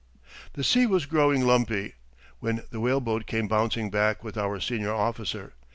The 0.53 0.63
sea 0.63 0.87
was 0.87 1.05
growing 1.05 1.45
lumpy 1.45 1.93
when 2.39 2.63
the 2.71 2.79
whale 2.79 2.99
boat 3.01 3.27
came 3.27 3.47
bouncing 3.47 3.91
back 3.91 4.23
with 4.23 4.35
our 4.35 4.59
senior 4.59 4.91
officer. 4.95 5.53